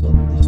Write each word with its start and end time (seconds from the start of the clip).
Thank. 0.00 0.41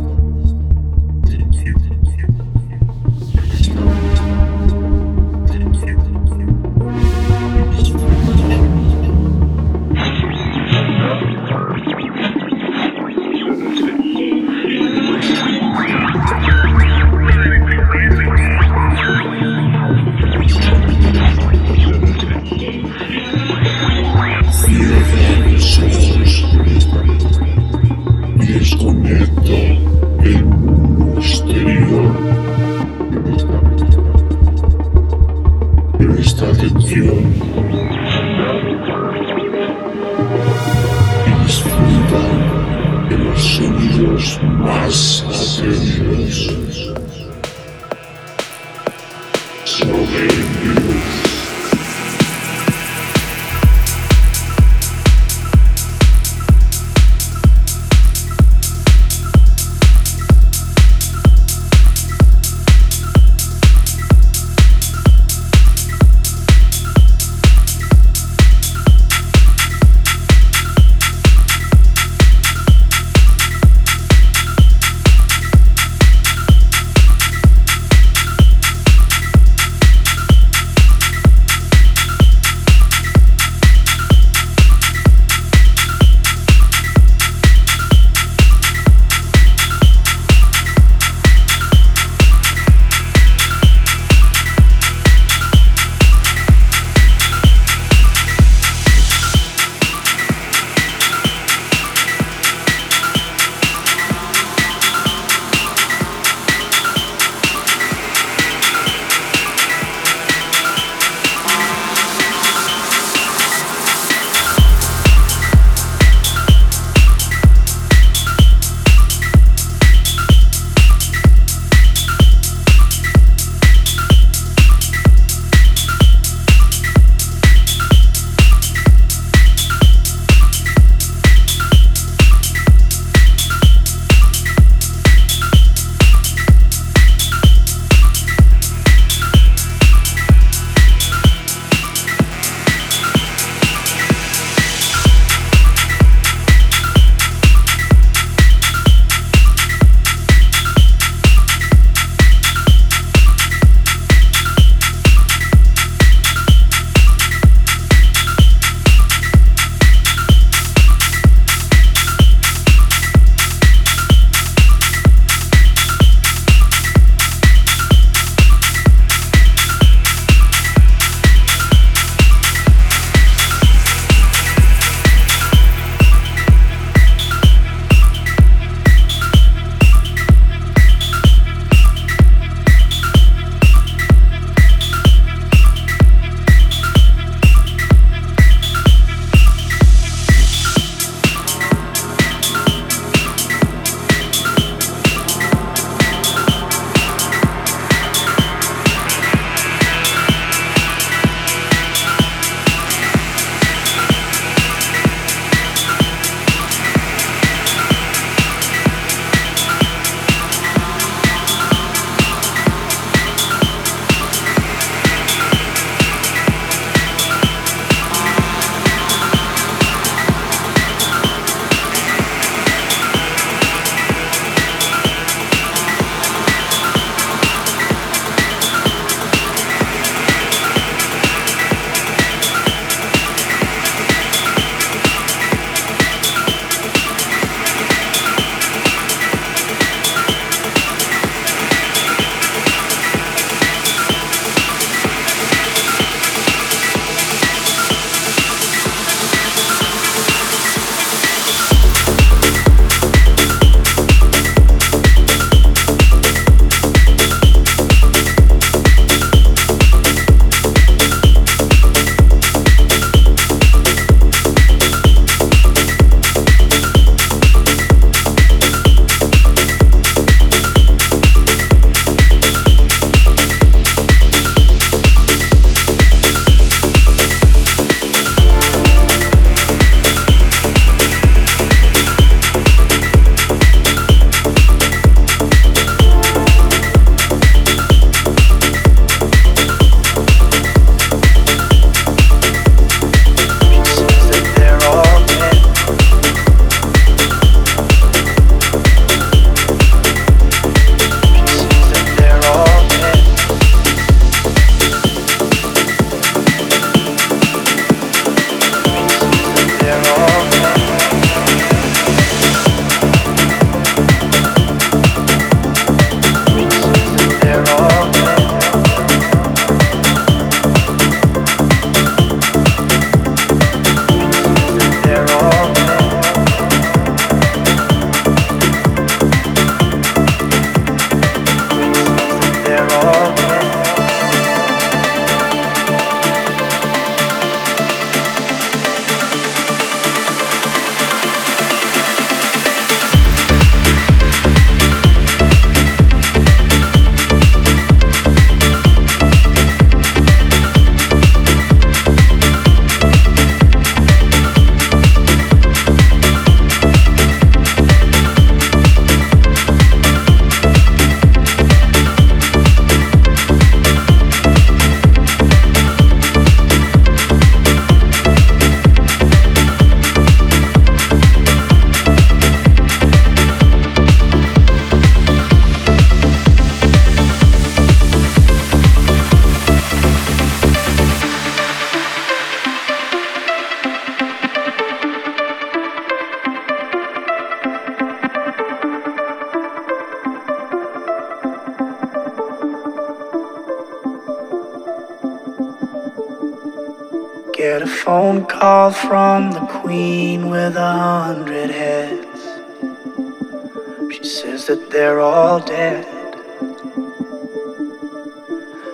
All 405.54 405.60
dead. 405.60 406.04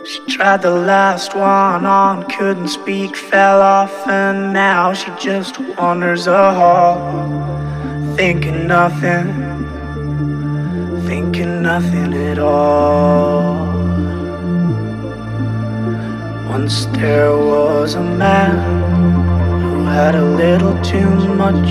She 0.07 0.21
tried 0.27 0.61
the 0.61 0.75
last 0.93 1.35
one 1.35 1.87
on, 1.87 2.29
couldn't 2.29 2.69
speak, 2.69 3.17
fell 3.17 3.63
off, 3.63 3.95
and 4.07 4.53
now 4.53 4.93
she 4.93 5.11
just 5.19 5.59
wanders 5.77 6.27
a 6.27 6.53
hall, 6.59 6.97
thinking 8.15 8.67
nothing, 8.67 9.27
thinking 11.07 11.63
nothing 11.63 12.13
at 12.31 12.39
all. 12.39 13.55
Once 16.55 16.85
there 16.99 17.35
was 17.37 17.95
a 17.95 18.03
man 18.03 18.55
who 19.63 19.85
had 19.85 20.15
a 20.15 20.27
little 20.43 20.77
too 20.83 21.11
much 21.43 21.71